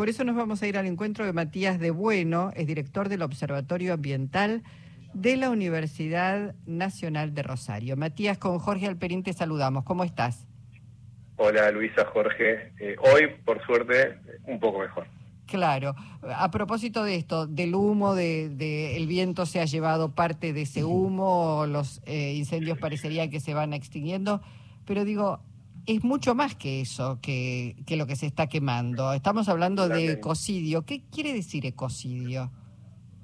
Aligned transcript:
Por 0.00 0.08
eso 0.08 0.24
nos 0.24 0.34
vamos 0.34 0.62
a 0.62 0.66
ir 0.66 0.78
al 0.78 0.86
encuentro 0.86 1.26
de 1.26 1.34
Matías 1.34 1.78
de 1.78 1.90
Bueno, 1.90 2.52
es 2.56 2.66
director 2.66 3.10
del 3.10 3.20
Observatorio 3.20 3.92
Ambiental 3.92 4.62
de 5.12 5.36
la 5.36 5.50
Universidad 5.50 6.54
Nacional 6.64 7.34
de 7.34 7.42
Rosario. 7.42 7.98
Matías, 7.98 8.38
con 8.38 8.58
Jorge 8.60 8.86
Alperín 8.86 9.22
te 9.22 9.34
saludamos. 9.34 9.84
¿Cómo 9.84 10.02
estás? 10.02 10.46
Hola 11.36 11.70
Luisa, 11.70 12.06
Jorge. 12.14 12.72
Eh, 12.78 12.96
hoy, 13.12 13.26
por 13.44 13.62
suerte, 13.66 14.16
un 14.46 14.58
poco 14.58 14.78
mejor. 14.78 15.06
Claro. 15.44 15.94
A 16.34 16.50
propósito 16.50 17.04
de 17.04 17.16
esto, 17.16 17.46
del 17.46 17.74
humo, 17.74 18.14
de, 18.14 18.96
el 18.96 19.06
viento 19.06 19.44
se 19.44 19.60
ha 19.60 19.66
llevado 19.66 20.14
parte 20.14 20.54
de 20.54 20.62
ese 20.62 20.82
humo, 20.82 21.66
los 21.68 22.00
eh, 22.06 22.32
incendios 22.32 22.78
parecería 22.78 23.28
que 23.28 23.38
se 23.38 23.52
van 23.52 23.74
extinguiendo, 23.74 24.40
pero 24.86 25.04
digo, 25.04 25.42
es 25.90 26.04
mucho 26.04 26.36
más 26.36 26.54
que 26.54 26.80
eso, 26.80 27.18
que, 27.20 27.74
que 27.84 27.96
lo 27.96 28.06
que 28.06 28.14
se 28.14 28.26
está 28.26 28.46
quemando. 28.46 29.12
Estamos 29.12 29.48
hablando 29.48 29.88
de 29.88 30.12
ecocidio. 30.12 30.82
¿Qué 30.86 31.02
quiere 31.10 31.32
decir 31.32 31.66
ecocidio? 31.66 32.50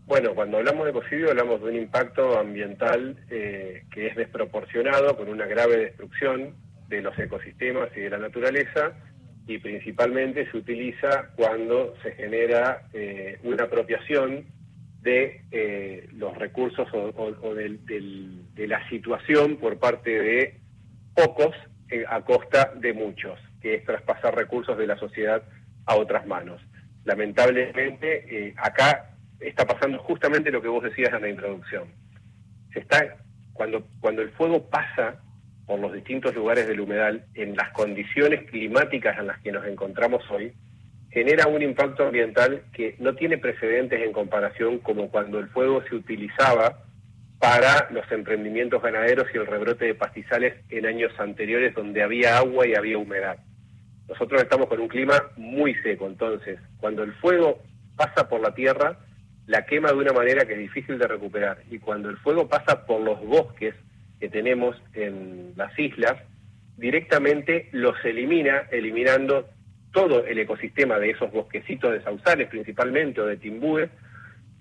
Bueno, 0.07 0.34
cuando 0.34 0.59
hablamos 0.59 0.84
de 0.84 0.91
ecocidio 0.91 1.30
hablamos 1.30 1.60
de 1.60 1.69
un 1.69 1.77
impacto 1.77 2.38
ambiental 2.38 3.16
eh, 3.30 3.84
que 3.93 4.09
es 4.09 4.16
desproporcionado, 4.16 5.16
con 5.16 5.29
una 5.29 5.47
grave 5.47 5.77
destrucción 5.77 6.55
de 6.88 7.02
los 7.02 7.16
ecosistemas 7.19 7.88
y 7.97 8.01
de 8.01 8.10
la 8.10 8.19
naturaleza, 8.19 8.93
y 9.46 9.59
principalmente 9.59 10.51
se 10.51 10.57
utiliza 10.57 11.30
cuando 11.37 11.95
se 12.02 12.12
genera 12.12 12.88
eh, 12.93 13.38
una 13.45 13.65
apropiación 13.65 14.46
de 15.02 15.43
eh, 15.52 16.09
los 16.15 16.37
recursos 16.37 16.88
o, 16.93 17.55
de 17.55 18.66
la 18.66 18.88
situación 18.88 19.57
por 19.57 19.79
parte 19.79 20.10
de 20.10 20.60
pocos 21.15 21.55
a 22.08 22.20
costa 22.22 22.72
de 22.76 22.92
muchos, 22.92 23.38
que 23.60 23.74
es 23.74 23.84
traspasar 23.84 24.34
recursos 24.34 24.76
de 24.76 24.86
la 24.86 24.96
sociedad 24.96 25.42
a 25.86 25.96
otras 25.96 26.26
manos. 26.26 26.60
Lamentablemente, 27.04 28.54
acá 28.56 29.10
está 29.40 29.64
pasando 29.64 29.98
justamente 29.98 30.50
lo 30.50 30.62
que 30.62 30.68
vos 30.68 30.82
decías 30.82 31.12
en 31.12 31.23
la 31.23 31.28
introducción. 31.28 31.84
Se 32.73 32.80
está, 32.80 33.16
cuando, 33.52 33.87
cuando 34.01 34.23
el 34.23 34.30
fuego 34.30 34.68
pasa 34.68 35.20
por 35.66 35.80
los 35.80 35.93
distintos 35.93 36.34
lugares 36.34 36.66
del 36.68 36.80
humedal, 36.80 37.24
en 37.34 37.56
las 37.56 37.70
condiciones 37.70 38.48
climáticas 38.50 39.18
en 39.18 39.26
las 39.26 39.38
que 39.40 39.52
nos 39.52 39.66
encontramos 39.66 40.23
hoy, 40.30 40.52
genera 41.10 41.48
un 41.48 41.62
impacto 41.62 42.06
ambiental 42.06 42.62
que 42.73 42.95
no 42.98 43.15
tiene 43.15 43.38
precedentes 43.38 44.02
en 44.02 44.12
comparación 44.12 44.78
como 44.78 45.09
cuando 45.10 45.38
el 45.38 45.48
fuego 45.48 45.82
se 45.88 45.95
utilizaba 45.95 46.85
para 47.38 47.88
los 47.90 48.10
emprendimientos 48.10 48.82
ganaderos 48.82 49.26
y 49.32 49.37
el 49.37 49.46
rebrote 49.46 49.84
de 49.84 49.95
pastizales 49.95 50.54
en 50.70 50.87
años 50.87 51.12
anteriores 51.18 51.74
donde 51.74 52.02
había 52.02 52.38
agua 52.38 52.66
y 52.66 52.74
había 52.74 52.98
humedad. 52.98 53.38
Nosotros 54.09 54.43
estamos 54.43 54.68
con 54.68 54.80
un 54.80 54.88
clima 54.88 55.23
muy 55.37 55.74
seco, 55.76 56.06
entonces 56.06 56.59
cuando 56.78 57.02
el 57.02 57.12
fuego 57.15 57.62
pasa 57.96 58.28
por 58.28 58.40
la 58.40 58.54
tierra, 58.54 58.98
la 59.46 59.65
quema 59.66 59.88
de 59.88 59.98
una 59.98 60.12
manera 60.12 60.45
que 60.45 60.54
es 60.54 60.59
difícil 60.59 60.98
de 60.98 61.06
recuperar. 61.06 61.62
Y 61.70 61.78
cuando 61.78 62.10
el 62.10 62.16
fuego 62.18 62.48
pasa 62.48 62.87
por 62.87 63.01
los 63.01 63.20
bosques 63.24 63.74
que 64.19 64.28
tenemos 64.28 64.76
en 64.94 65.53
las 65.56 65.76
islas, 65.78 66.16
directamente 66.76 67.69
los 67.72 67.97
elimina, 68.04 68.65
eliminando 68.71 69.48
todo 69.93 70.26
el 70.26 70.38
ecosistema 70.38 70.98
de 70.98 71.10
esos 71.10 71.32
bosquecitos 71.32 71.93
de 71.93 72.03
sausales 72.03 72.48
principalmente 72.48 73.21
o 73.21 73.26
de 73.26 73.37
timbúes, 73.37 73.91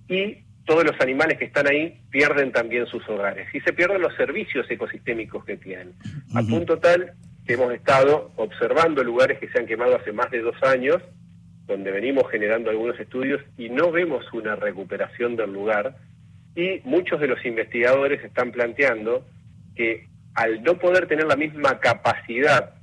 y 0.07 0.44
todos 0.65 0.83
los 0.83 0.99
animales 0.99 1.37
que 1.37 1.45
están 1.45 1.67
ahí 1.67 2.01
pierden 2.09 2.51
también 2.51 2.87
sus 2.87 3.07
hogares 3.07 3.47
y 3.53 3.59
se 3.61 3.73
pierden 3.73 4.01
los 4.01 4.15
servicios 4.15 4.69
ecosistémicos 4.69 5.45
que 5.45 5.57
tienen. 5.57 5.93
A 6.33 6.41
punto 6.41 6.79
tal 6.79 7.13
que 7.45 7.53
hemos 7.53 7.71
estado 7.73 8.31
observando 8.35 9.03
lugares 9.03 9.39
que 9.39 9.47
se 9.49 9.59
han 9.59 9.67
quemado 9.67 9.95
hace 9.95 10.11
más 10.11 10.31
de 10.31 10.41
dos 10.41 10.55
años 10.63 11.01
donde 11.67 11.91
venimos 11.91 12.29
generando 12.29 12.69
algunos 12.69 12.99
estudios 12.99 13.41
y 13.57 13.69
no 13.69 13.91
vemos 13.91 14.25
una 14.33 14.55
recuperación 14.55 15.35
del 15.35 15.53
lugar 15.53 15.95
y 16.55 16.81
muchos 16.83 17.19
de 17.19 17.27
los 17.27 17.43
investigadores 17.45 18.23
están 18.23 18.51
planteando 18.51 19.25
que 19.75 20.07
al 20.35 20.63
no 20.63 20.77
poder 20.77 21.07
tener 21.07 21.25
la 21.25 21.35
misma 21.35 21.79
capacidad 21.79 22.75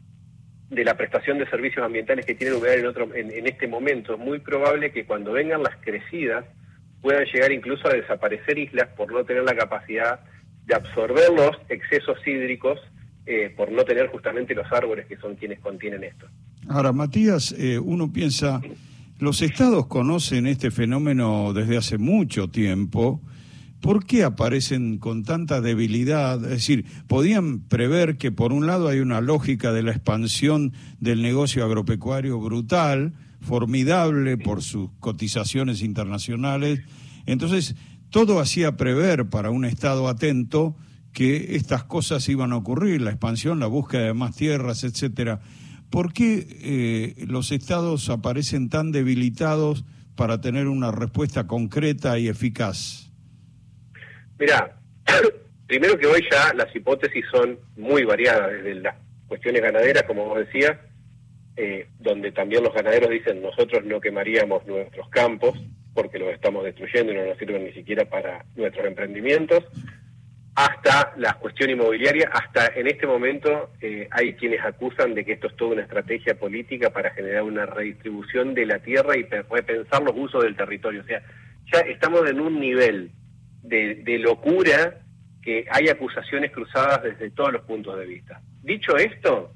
de 0.71 0.85
la 0.85 0.97
prestación 0.97 1.39
de 1.39 1.49
servicios 1.49 1.85
ambientales 1.85 2.25
que 2.25 2.35
tiene 2.35 2.55
lugar 2.55 2.79
en, 2.79 2.87
otro, 2.87 3.15
en, 3.15 3.47
este 3.47 3.69
momento, 3.69 4.15
es 4.15 4.19
muy 4.19 4.39
probable 4.39 4.91
que 4.91 5.05
cuando 5.05 5.33
vengan 5.33 5.63
las 5.63 5.77
crecidas 5.77 6.45
puedan 7.03 7.27
llegar 7.27 7.53
incluso 7.53 7.87
a 7.89 7.93
desaparecer 7.93 8.57
islas 8.59 8.89
por 8.97 9.13
no 9.13 9.25
tener 9.25 9.43
la 9.43 9.55
capacidad 9.55 10.21
de 10.65 10.75
absorber 10.75 11.31
los 11.35 11.51
excesos 11.69 12.17
hídricos, 12.27 12.79
eh, 13.27 13.53
por 13.57 13.71
no 13.71 13.85
tener 13.85 14.07
justamente 14.09 14.55
los 14.55 14.71
árboles 14.73 15.07
que 15.07 15.17
son 15.17 15.35
quienes 15.35 15.59
contienen 15.61 16.05
esto. 16.05 16.27
Ahora, 16.69 16.93
Matías, 16.93 17.53
eh, 17.59 17.79
uno 17.79 18.13
piensa, 18.13 18.63
los 19.19 19.43
estados 19.43 19.87
conocen 19.89 20.47
este 20.47 20.71
fenómeno 20.71 21.53
desde 21.53 21.77
hace 21.77 21.99
mucho 21.99 22.49
tiempo. 22.49 23.21
¿Por 23.81 24.07
qué 24.07 24.23
aparecen 24.23 24.99
con 24.99 25.25
tanta 25.25 25.61
debilidad? 25.61 26.43
Es 26.45 26.51
decir, 26.51 26.85
podían 27.09 27.61
prever 27.61 28.17
que 28.17 28.31
por 28.31 28.53
un 28.53 28.67
lado 28.69 28.87
hay 28.87 29.01
una 29.01 29.21
lógica 29.21 29.73
de 29.73 29.83
la 29.83 29.91
expansión 29.91 30.73
del 31.01 31.21
negocio 31.21 31.65
agropecuario 31.65 32.39
brutal, 32.39 33.13
formidable 33.43 34.39
por 34.39 34.63
sus 34.63 34.91
cotizaciones 35.01 35.83
internacionales. 35.83 36.81
Entonces, 37.27 37.75
todo 38.11 38.41
hacía 38.41 38.77
prever 38.77 39.27
para 39.27 39.51
un 39.51 39.65
Estado 39.65 40.09
atento 40.09 40.77
que 41.13 41.57
estas 41.57 41.85
cosas 41.85 42.29
iban 42.29 42.53
a 42.53 42.57
ocurrir, 42.57 43.03
la 43.03 43.11
expansión, 43.11 43.61
la 43.61 43.67
búsqueda 43.67 44.05
de 44.05 44.15
más 44.15 44.35
tierras, 44.37 44.85
etcétera. 44.85 45.41
¿Por 45.91 46.13
qué 46.13 46.47
eh, 46.63 47.25
los 47.27 47.53
estados 47.53 48.09
aparecen 48.09 48.71
tan 48.71 48.93
debilitados 48.93 49.85
para 50.17 50.41
tener 50.41 50.69
una 50.69 50.91
respuesta 50.91 51.47
concreta 51.47 52.19
y 52.19 52.29
eficaz? 52.29 53.11
Mira, 54.39 54.79
primero 55.67 55.99
que 55.99 56.07
hoy 56.07 56.23
ya 56.31 56.55
las 56.55 56.75
hipótesis 56.75 57.25
son 57.31 57.59
muy 57.77 58.05
variadas, 58.05 58.51
desde 58.53 58.77
las 58.77 58.97
cuestiones 59.29 59.63
ganaderas, 59.63 60.05
como 60.05 60.27
vos 60.27 60.39
decías, 60.39 60.79
eh, 61.57 61.87
donde 61.99 62.33
también 62.33 62.63
los 62.63 62.75
ganaderos 62.75 63.11
dicen 63.11 63.43
nosotros 63.43 63.85
no 63.85 64.01
quemaríamos 64.01 64.67
nuestros 64.67 65.09
campos 65.11 65.59
porque 65.95 66.19
los 66.19 66.33
estamos 66.33 66.65
destruyendo 66.65 67.13
y 67.13 67.17
no 67.17 67.27
nos 67.27 67.39
sirven 67.39 67.65
ni 67.65 67.73
siquiera 67.73 68.05
para 68.07 68.45
nuestros 68.57 68.87
emprendimientos, 68.87 69.65
hasta 70.55 71.15
la 71.17 71.35
cuestión 71.35 71.71
inmobiliaria, 71.71 72.31
hasta 72.33 72.67
en 72.79 72.87
este 72.87 73.07
momento 73.07 73.71
eh, 73.81 74.09
hay 74.11 74.35
quienes 74.35 74.61
acusan 74.63 75.15
de 75.15 75.25
que 75.25 75.33
esto 75.33 75.47
es 75.47 75.57
toda 75.57 75.73
una 75.73 75.83
estrategia 75.83 76.39
política 76.39 76.91
para 76.91 77.11
generar 77.11 77.43
una 77.43 77.65
redistribución 77.65 78.53
de 78.53 78.67
la 78.67 78.79
tierra 78.81 79.17
y 79.17 79.23
repensar 79.23 80.03
los 80.03 80.15
usos 80.15 80.45
del 80.45 80.57
territorio. 80.57 81.01
O 81.01 81.05
sea, 81.05 81.23
ya 81.73 81.81
estamos 81.81 82.29
en 82.29 82.41
un 82.41 82.61
nivel 82.61 83.13
de, 83.63 83.97
de 83.97 84.19
locura 84.19 85.01
que 85.43 85.65
hay 85.71 85.89
acusaciones 85.89 86.53
cruzadas 86.53 87.03
desde 87.03 87.31
todos 87.31 87.53
los 87.53 87.63
puntos 87.63 87.99
de 87.99 88.07
vista. 88.07 88.43
Dicho 88.63 88.97
esto, 88.97 89.55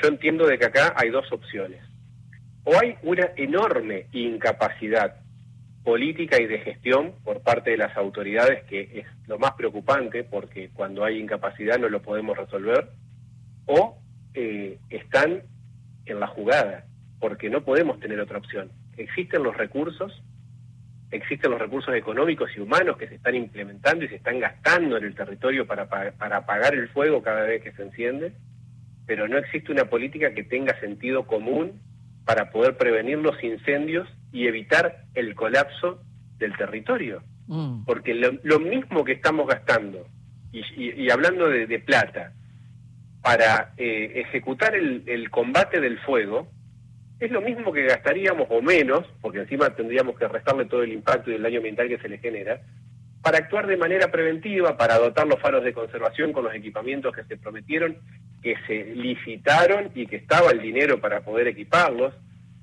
yo 0.00 0.08
entiendo 0.08 0.46
de 0.46 0.58
que 0.58 0.66
acá 0.66 0.94
hay 0.96 1.10
dos 1.10 1.30
opciones. 1.32 1.82
O 2.64 2.78
hay 2.78 2.96
una 3.02 3.30
enorme 3.36 4.06
incapacidad 4.12 5.16
política 5.82 6.40
y 6.40 6.46
de 6.46 6.58
gestión 6.58 7.14
por 7.24 7.40
parte 7.42 7.70
de 7.70 7.78
las 7.78 7.96
autoridades, 7.96 8.64
que 8.64 9.00
es 9.00 9.06
lo 9.26 9.38
más 9.38 9.52
preocupante 9.52 10.24
porque 10.24 10.70
cuando 10.74 11.04
hay 11.04 11.18
incapacidad 11.18 11.78
no 11.78 11.88
lo 11.88 12.02
podemos 12.02 12.36
resolver, 12.36 12.90
o 13.66 13.98
eh, 14.34 14.78
están 14.90 15.42
en 16.04 16.20
la 16.20 16.26
jugada, 16.26 16.84
porque 17.18 17.48
no 17.48 17.62
podemos 17.64 17.98
tener 18.00 18.20
otra 18.20 18.38
opción. 18.38 18.70
Existen 18.96 19.42
los 19.42 19.56
recursos, 19.56 20.22
existen 21.10 21.50
los 21.50 21.60
recursos 21.60 21.94
económicos 21.94 22.50
y 22.56 22.60
humanos 22.60 22.98
que 22.98 23.08
se 23.08 23.14
están 23.14 23.34
implementando 23.34 24.04
y 24.04 24.08
se 24.08 24.16
están 24.16 24.40
gastando 24.40 24.96
en 24.98 25.04
el 25.04 25.14
territorio 25.14 25.66
para, 25.66 25.88
para 25.88 26.36
apagar 26.36 26.74
el 26.74 26.88
fuego 26.88 27.22
cada 27.22 27.42
vez 27.42 27.62
que 27.62 27.72
se 27.72 27.82
enciende, 27.82 28.32
pero 29.08 29.26
no 29.26 29.38
existe 29.38 29.72
una 29.72 29.86
política 29.86 30.34
que 30.34 30.44
tenga 30.44 30.78
sentido 30.80 31.26
común 31.26 31.80
para 32.26 32.50
poder 32.50 32.76
prevenir 32.76 33.16
los 33.16 33.42
incendios 33.42 34.06
y 34.32 34.46
evitar 34.46 35.04
el 35.14 35.34
colapso 35.34 36.02
del 36.36 36.54
territorio. 36.58 37.22
Mm. 37.46 37.86
Porque 37.86 38.12
lo, 38.14 38.60
mismo 38.60 39.04
que 39.04 39.12
estamos 39.12 39.48
gastando, 39.48 40.06
y, 40.52 41.10
hablando 41.10 41.48
de, 41.48 41.78
plata, 41.78 42.34
para 43.22 43.72
eh, 43.78 44.24
ejecutar 44.26 44.74
el, 44.74 45.30
combate 45.30 45.80
del 45.80 45.98
fuego, 46.00 46.46
es 47.18 47.30
lo 47.30 47.40
mismo 47.40 47.72
que 47.72 47.86
gastaríamos 47.86 48.46
o 48.50 48.60
menos, 48.60 49.06
porque 49.22 49.40
encima 49.40 49.70
tendríamos 49.70 50.18
que 50.18 50.28
restarle 50.28 50.66
todo 50.66 50.82
el 50.82 50.92
impacto 50.92 51.30
y 51.30 51.34
el 51.36 51.42
daño 51.42 51.60
ambiental 51.60 51.88
que 51.88 51.98
se 51.98 52.10
le 52.10 52.18
genera, 52.18 52.60
para 53.22 53.38
actuar 53.38 53.66
de 53.66 53.78
manera 53.78 54.10
preventiva, 54.10 54.76
para 54.76 54.98
dotar 54.98 55.26
los 55.26 55.40
faros 55.40 55.64
de 55.64 55.72
conservación 55.72 56.34
con 56.34 56.44
los 56.44 56.54
equipamientos 56.54 57.14
que 57.16 57.24
se 57.24 57.38
prometieron, 57.38 57.96
que 58.42 58.56
se 58.66 58.94
licitaron 58.94 59.90
y 59.94 60.06
que 60.06 60.16
estaba 60.16 60.50
el 60.50 60.60
dinero 60.60 61.00
para 61.00 61.20
poder 61.20 61.48
equiparlos, 61.48 62.14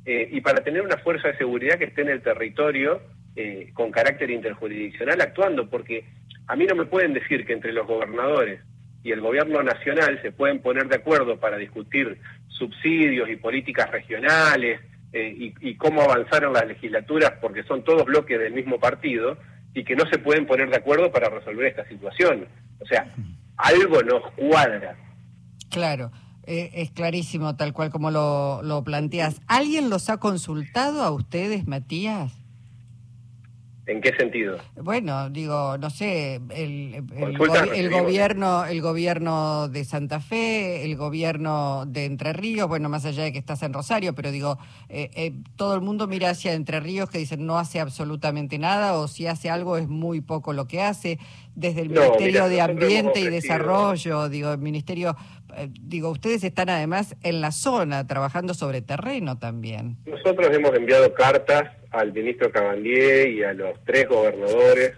eh, 0.05 0.29
y 0.31 0.41
para 0.41 0.63
tener 0.63 0.81
una 0.81 0.97
fuerza 0.97 1.29
de 1.29 1.37
seguridad 1.37 1.77
que 1.77 1.85
esté 1.85 2.01
en 2.01 2.09
el 2.09 2.21
territorio 2.21 3.01
eh, 3.35 3.71
con 3.73 3.91
carácter 3.91 4.29
interjurisdiccional 4.29 5.19
actuando, 5.19 5.69
porque 5.69 6.05
a 6.47 6.55
mí 6.55 6.65
no 6.65 6.75
me 6.75 6.85
pueden 6.85 7.13
decir 7.13 7.45
que 7.45 7.53
entre 7.53 7.73
los 7.73 7.87
gobernadores 7.87 8.61
y 9.03 9.11
el 9.11 9.21
gobierno 9.21 9.63
nacional 9.63 10.19
se 10.21 10.31
pueden 10.31 10.59
poner 10.59 10.87
de 10.87 10.97
acuerdo 10.97 11.39
para 11.39 11.57
discutir 11.57 12.17
subsidios 12.47 13.29
y 13.29 13.35
políticas 13.35 13.89
regionales 13.91 14.79
y, 15.13 15.53
y, 15.61 15.75
cómo 15.75 16.01
avanzaron 16.01 16.51
las 16.51 16.67
legislaturas, 16.67 17.31
porque 17.39 17.63
son 17.63 17.85
todos 17.85 18.03
bloques 18.03 18.37
del 18.37 18.51
mismo 18.51 18.79
partido, 18.81 19.37
y 19.73 19.83
que 19.83 19.95
no 19.95 20.05
se 20.09 20.17
pueden 20.17 20.45
poner 20.45 20.69
de 20.69 20.77
acuerdo 20.77 21.11
para 21.11 21.29
resolver 21.29 21.67
esta 21.67 21.85
situación. 21.87 22.47
O 22.79 22.85
sea, 22.85 23.07
algo 23.57 24.01
nos 24.01 24.31
cuadra. 24.31 24.95
Claro. 25.75 26.11
Eh, 26.47 26.71
es 26.75 26.91
clarísimo, 26.91 27.55
tal 27.57 27.73
cual 27.73 27.89
como 27.89 28.11
lo, 28.11 28.61
lo 28.63 28.83
planteas. 28.83 29.41
¿Alguien 29.47 29.89
los 29.89 30.09
ha 30.09 30.17
consultado 30.17 31.03
a 31.03 31.11
ustedes, 31.11 31.67
Matías? 31.67 32.31
¿En 33.87 34.01
qué 34.01 34.15
sentido? 34.17 34.57
Bueno, 34.81 35.29
digo, 35.29 35.77
no 35.77 35.91
sé, 35.91 36.41
el, 36.49 37.03
el, 37.15 37.89
gobierno, 37.91 38.65
el 38.65 38.81
gobierno 38.81 39.67
de 39.67 39.85
Santa 39.85 40.19
Fe, 40.19 40.83
el 40.83 40.95
gobierno 40.95 41.85
de 41.85 42.05
Entre 42.05 42.33
Ríos, 42.33 42.67
bueno, 42.67 42.89
más 42.89 43.05
allá 43.05 43.23
de 43.23 43.31
que 43.31 43.37
estás 43.37 43.61
en 43.61 43.73
Rosario, 43.73 44.15
pero 44.15 44.31
digo, 44.31 44.57
eh, 44.89 45.11
eh, 45.13 45.33
todo 45.55 45.75
el 45.75 45.81
mundo 45.81 46.07
mira 46.07 46.31
hacia 46.31 46.53
Entre 46.53 46.79
Ríos 46.79 47.11
que 47.11 47.19
dicen 47.19 47.45
no 47.45 47.59
hace 47.59 47.79
absolutamente 47.79 48.57
nada 48.57 48.93
o 48.97 49.07
si 49.07 49.27
hace 49.27 49.51
algo 49.51 49.77
es 49.77 49.87
muy 49.87 50.19
poco 50.19 50.51
lo 50.53 50.67
que 50.67 50.81
hace. 50.81 51.19
Desde 51.53 51.81
el 51.81 51.89
Ministerio 51.89 52.49
de 52.49 52.61
Ambiente 52.61 53.21
y 53.21 53.29
Desarrollo, 53.29 54.29
digo, 54.29 54.51
el 54.51 54.57
Ministerio, 54.57 55.15
eh, 55.57 55.69
digo, 55.71 56.09
ustedes 56.09 56.43
están 56.43 56.69
además 56.69 57.15
en 57.23 57.41
la 57.41 57.51
zona 57.51 58.05
trabajando 58.07 58.53
sobre 58.53 58.81
terreno 58.81 59.37
también. 59.37 59.97
Nosotros 60.05 60.55
hemos 60.55 60.73
enviado 60.75 61.13
cartas 61.13 61.71
al 61.91 62.13
ministro 62.13 62.51
Cabandier 62.51 63.29
y 63.29 63.43
a 63.43 63.53
los 63.53 63.83
tres 63.85 64.07
gobernadores 64.07 64.93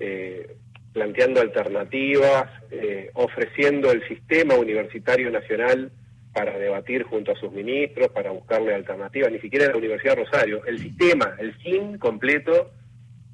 eh, 0.00 0.56
planteando 0.92 1.40
alternativas, 1.40 2.50
eh, 2.70 3.10
ofreciendo 3.14 3.90
el 3.90 4.06
sistema 4.08 4.54
universitario 4.54 5.30
nacional 5.30 5.92
para 6.32 6.56
debatir 6.58 7.02
junto 7.04 7.32
a 7.32 7.36
sus 7.36 7.52
ministros, 7.52 8.08
para 8.08 8.30
buscarle 8.30 8.74
alternativas, 8.74 9.32
ni 9.32 9.40
siquiera 9.40 9.66
en 9.66 9.72
la 9.72 9.78
Universidad 9.78 10.16
de 10.16 10.24
Rosario, 10.24 10.64
el 10.66 10.78
sistema, 10.78 11.34
el 11.38 11.54
fin 11.54 11.98
completo 11.98 12.70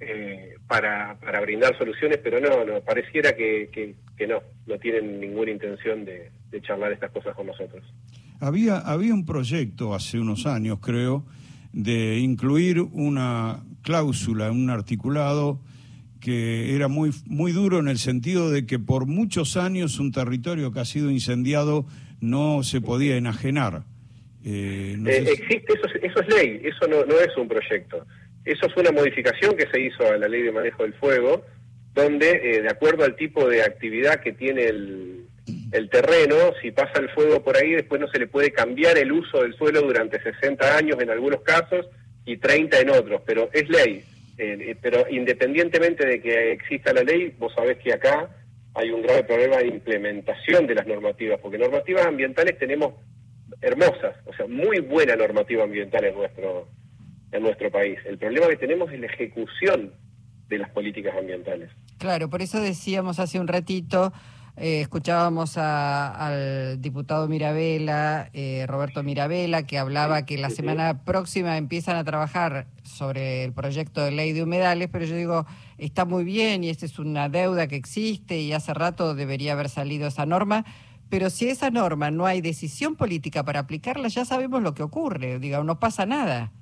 eh, 0.06 0.54
para, 0.66 1.18
para 1.18 1.40
brindar 1.40 1.76
soluciones, 1.76 2.18
pero 2.22 2.40
no, 2.40 2.64
no 2.64 2.80
pareciera 2.80 3.34
que, 3.34 3.68
que, 3.72 4.26
no, 4.26 4.40
no 4.66 4.78
tienen 4.78 5.20
ninguna 5.20 5.50
intención 5.50 6.04
de, 6.04 6.30
de 6.50 6.62
charlar 6.62 6.92
estas 6.92 7.10
cosas 7.10 7.34
con 7.34 7.46
nosotros. 7.46 7.82
Había, 8.40 8.78
había 8.78 9.14
un 9.14 9.24
proyecto 9.24 9.94
hace 9.94 10.18
unos 10.18 10.46
años, 10.46 10.78
creo, 10.80 11.24
de 11.72 12.18
incluir 12.18 12.80
una 12.80 13.64
cláusula 13.82 14.46
en 14.46 14.52
un 14.52 14.70
articulado 14.70 15.60
que 16.20 16.74
era 16.74 16.88
muy, 16.88 17.10
muy 17.26 17.52
duro 17.52 17.78
en 17.78 17.88
el 17.88 17.98
sentido 17.98 18.50
de 18.50 18.64
que 18.64 18.78
por 18.78 19.06
muchos 19.06 19.58
años 19.58 19.98
un 19.98 20.10
territorio 20.10 20.72
que 20.72 20.80
ha 20.80 20.84
sido 20.86 21.10
incendiado 21.10 21.84
no 22.20 22.62
se 22.62 22.80
podía 22.80 23.16
enajenar. 23.16 23.82
Eh, 24.42 24.96
eh, 25.06 25.24
existe, 25.30 25.74
eso, 25.74 25.86
eso, 26.02 26.20
es 26.20 26.34
ley, 26.34 26.60
eso 26.64 26.86
no, 26.88 27.04
no 27.04 27.18
es 27.20 27.36
un 27.36 27.46
proyecto. 27.46 28.06
Eso 28.44 28.66
es 28.66 28.76
una 28.76 28.92
modificación 28.92 29.56
que 29.56 29.66
se 29.66 29.80
hizo 29.80 30.06
a 30.06 30.18
la 30.18 30.28
ley 30.28 30.42
de 30.42 30.52
manejo 30.52 30.82
del 30.82 30.94
fuego, 30.94 31.44
donde, 31.94 32.30
eh, 32.30 32.62
de 32.62 32.68
acuerdo 32.68 33.04
al 33.04 33.16
tipo 33.16 33.48
de 33.48 33.62
actividad 33.62 34.20
que 34.20 34.32
tiene 34.32 34.64
el, 34.64 35.26
el 35.72 35.90
terreno, 35.90 36.36
si 36.60 36.70
pasa 36.70 37.00
el 37.00 37.10
fuego 37.10 37.42
por 37.42 37.56
ahí, 37.56 37.72
después 37.72 38.00
no 38.00 38.08
se 38.08 38.18
le 38.18 38.26
puede 38.26 38.52
cambiar 38.52 38.98
el 38.98 39.12
uso 39.12 39.42
del 39.42 39.54
suelo 39.54 39.82
durante 39.82 40.22
60 40.22 40.76
años 40.76 40.98
en 41.00 41.10
algunos 41.10 41.40
casos 41.42 41.86
y 42.24 42.36
30 42.36 42.80
en 42.80 42.90
otros, 42.90 43.22
pero 43.26 43.50
es 43.52 43.68
ley. 43.68 44.04
Eh, 44.36 44.58
eh, 44.60 44.76
pero 44.80 45.06
independientemente 45.08 46.06
de 46.06 46.20
que 46.20 46.52
exista 46.52 46.92
la 46.92 47.02
ley, 47.02 47.34
vos 47.38 47.52
sabés 47.54 47.78
que 47.78 47.92
acá 47.92 48.28
hay 48.74 48.90
un 48.90 49.02
grave 49.02 49.22
problema 49.24 49.58
de 49.58 49.68
implementación 49.68 50.66
de 50.66 50.74
las 50.74 50.86
normativas, 50.86 51.38
porque 51.40 51.58
normativas 51.58 52.06
ambientales 52.06 52.58
tenemos 52.58 52.94
hermosas, 53.60 54.16
o 54.26 54.34
sea, 54.34 54.46
muy 54.46 54.80
buena 54.80 55.14
normativa 55.14 55.62
ambiental 55.62 56.04
en 56.04 56.16
nuestro, 56.16 56.68
en 57.34 57.42
nuestro 57.42 57.70
país. 57.70 57.98
El 58.06 58.18
problema 58.18 58.48
que 58.48 58.56
tenemos 58.56 58.90
es 58.92 59.00
la 59.00 59.06
ejecución 59.06 59.92
de 60.48 60.58
las 60.58 60.70
políticas 60.70 61.14
ambientales. 61.18 61.70
Claro, 61.98 62.30
por 62.30 62.42
eso 62.42 62.60
decíamos 62.60 63.18
hace 63.18 63.40
un 63.40 63.48
ratito 63.48 64.12
eh, 64.56 64.82
escuchábamos 64.82 65.58
al 65.58 66.80
diputado 66.80 67.26
Mirabela, 67.26 68.30
eh, 68.32 68.64
Roberto 68.68 69.02
Mirabela, 69.02 69.66
que 69.66 69.78
hablaba 69.78 70.24
que 70.24 70.38
la 70.38 70.48
semana 70.48 71.02
próxima 71.04 71.56
empiezan 71.56 71.96
a 71.96 72.04
trabajar 72.04 72.68
sobre 72.84 73.42
el 73.42 73.52
proyecto 73.52 74.04
de 74.04 74.12
ley 74.12 74.32
de 74.32 74.44
humedales, 74.44 74.88
pero 74.92 75.06
yo 75.06 75.16
digo, 75.16 75.44
está 75.76 76.04
muy 76.04 76.22
bien 76.22 76.62
y 76.62 76.70
esta 76.70 76.86
es 76.86 77.00
una 77.00 77.28
deuda 77.28 77.66
que 77.66 77.74
existe 77.74 78.38
y 78.38 78.52
hace 78.52 78.72
rato 78.74 79.16
debería 79.16 79.54
haber 79.54 79.68
salido 79.68 80.06
esa 80.06 80.24
norma, 80.24 80.64
pero 81.10 81.30
si 81.30 81.48
esa 81.48 81.70
norma 81.70 82.12
no 82.12 82.24
hay 82.24 82.40
decisión 82.40 82.94
política 82.94 83.42
para 83.42 83.58
aplicarla, 83.58 84.06
ya 84.06 84.24
sabemos 84.24 84.62
lo 84.62 84.72
que 84.72 84.84
ocurre, 84.84 85.40
digo, 85.40 85.64
no 85.64 85.80
pasa 85.80 86.06
nada 86.06 86.52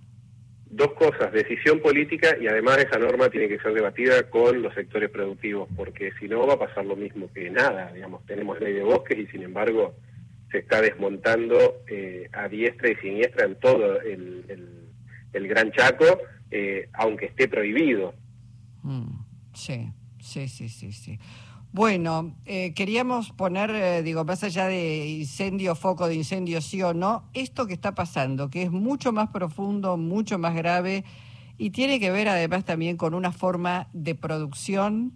dos 0.73 0.95
cosas, 0.95 1.31
decisión 1.33 1.81
política 1.81 2.35
y 2.41 2.47
además 2.47 2.79
esa 2.79 2.99
norma 2.99 3.29
tiene 3.29 3.47
que 3.47 3.59
ser 3.59 3.75
debatida 3.75 4.29
con 4.31 4.63
los 4.63 4.75
sectores 4.75 5.11
productivos, 5.11 5.69
porque 5.77 6.13
si 6.19 6.27
no 6.29 6.47
va 6.47 6.55
a 6.55 6.59
pasar 6.59 6.87
lo 6.87 6.97
mismo 6.97 7.31
que 7.33 7.51
nada, 7.51 7.93
digamos, 7.93 8.25
tenemos 8.25 8.59
ley 8.59 8.73
de 8.73 8.83
bosques 8.83 9.19
y 9.19 9.27
sin 9.27 9.43
embargo 9.43 9.95
se 10.51 10.59
está 10.59 10.81
desmontando 10.81 11.83
eh, 11.87 12.29
a 12.33 12.49
diestra 12.49 12.91
y 12.91 12.97
siniestra 12.97 13.45
en 13.45 13.61
todo 13.61 14.01
el, 14.01 14.45
el, 15.33 15.49
Gran 15.49 15.73
Chaco, 15.73 16.07
eh, 16.51 16.89
aunque 16.95 17.27
esté 17.27 17.49
prohibido. 17.49 18.15
Mm, 18.83 19.25
sí, 19.53 19.93
sí, 20.21 20.49
sí, 20.49 20.69
sí, 20.69 20.93
sí. 20.93 21.19
Bueno, 21.75 22.37
eh, 22.45 22.75
queríamos 22.75 23.31
poner, 23.31 23.71
eh, 23.71 24.03
digo, 24.03 24.25
más 24.25 24.45
allá 24.45 24.67
de 24.67 25.07
incendio, 25.07 25.75
foco 25.75 26.07
de 26.07 26.15
incendio, 26.15 26.61
sí 26.61 26.83
o 26.83 26.93
no, 26.93 27.25
esto 27.33 27.67
que 27.67 27.73
está 27.73 27.95
pasando, 27.95 28.51
que 28.51 28.61
es 28.63 28.71
mucho 28.71 29.11
más 29.11 29.31
profundo, 29.31 29.97
mucho 29.97 30.39
más 30.39 30.55
grave 30.55 31.03
y 31.57 31.71
tiene 31.71 31.99
que 31.99 32.11
ver 32.11 32.29
además 32.29 32.67
también 32.67 32.99
con 32.99 33.15
una 33.15 33.33
forma 33.33 33.89
de 33.95 34.15
producción 34.15 35.13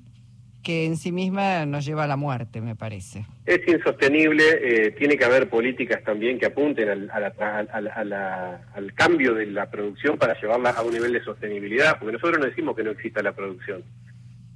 que 0.63 0.87
en 0.87 0.97
sí 0.97 1.13
misma 1.13 1.67
nos 1.67 1.85
lleva 1.85 2.05
a 2.05 2.07
la 2.07 2.17
muerte, 2.17 2.63
me 2.63 2.75
parece. 2.75 3.27
Es 3.45 3.61
insostenible, 3.69 4.43
eh, 4.63 4.91
tiene 4.93 5.19
que 5.19 5.27
haber 5.27 5.51
políticas 5.51 6.03
también 6.05 6.39
que 6.39 6.47
apunten 6.47 6.89
al, 6.89 7.35
al 7.35 8.95
cambio 8.95 9.35
de 9.35 9.45
la 9.45 9.71
producción 9.71 10.17
para 10.17 10.41
llevarla 10.41 10.71
a 10.71 10.83
un 10.83 10.95
nivel 10.95 11.13
de 11.13 11.23
sostenibilidad, 11.23 11.99
porque 11.99 12.15
nosotros 12.15 12.39
no 12.39 12.47
decimos 12.47 12.75
que 12.75 12.83
no 12.83 12.93
exista 12.93 13.23
la 13.23 13.33
producción 13.33 13.85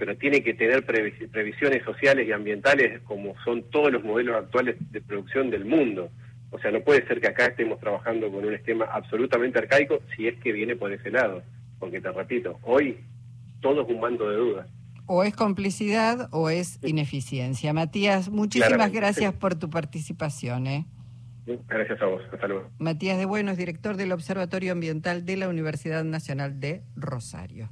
pero 0.00 0.16
tiene 0.16 0.42
que 0.42 0.54
tener 0.54 0.86
previsiones 0.86 1.84
sociales 1.84 2.26
y 2.26 2.32
ambientales 2.32 3.02
como 3.02 3.34
son 3.44 3.64
todos 3.64 3.92
los 3.92 4.02
modelos 4.02 4.34
actuales 4.34 4.76
de 4.90 5.02
producción 5.02 5.50
del 5.50 5.66
mundo. 5.66 6.10
O 6.50 6.58
sea, 6.58 6.70
no 6.70 6.80
puede 6.80 7.06
ser 7.06 7.20
que 7.20 7.28
acá 7.28 7.44
estemos 7.44 7.78
trabajando 7.80 8.32
con 8.32 8.46
un 8.46 8.54
esquema 8.54 8.86
absolutamente 8.86 9.58
arcaico 9.58 10.00
si 10.16 10.26
es 10.26 10.40
que 10.40 10.52
viene 10.52 10.74
por 10.74 10.90
ese 10.90 11.10
lado. 11.10 11.42
Porque 11.78 12.00
te 12.00 12.10
repito, 12.10 12.58
hoy 12.62 12.96
todo 13.60 13.82
es 13.82 13.88
un 13.90 14.00
mando 14.00 14.30
de 14.30 14.36
dudas. 14.38 14.68
O 15.04 15.22
es 15.22 15.36
complicidad 15.36 16.30
o 16.30 16.48
es 16.48 16.78
ineficiencia. 16.82 17.74
Matías, 17.74 18.30
muchísimas 18.30 18.92
gracias 18.92 19.34
por 19.34 19.54
tu 19.54 19.68
participación. 19.68 20.66
¿eh? 20.66 20.86
Gracias 21.68 22.00
a 22.00 22.06
vos. 22.06 22.22
Hasta 22.32 22.48
luego. 22.48 22.70
Matías 22.78 23.18
de 23.18 23.26
Bueno 23.26 23.50
es 23.50 23.58
director 23.58 23.98
del 23.98 24.12
Observatorio 24.12 24.72
Ambiental 24.72 25.26
de 25.26 25.36
la 25.36 25.50
Universidad 25.50 26.04
Nacional 26.04 26.58
de 26.58 26.84
Rosario. 26.96 27.68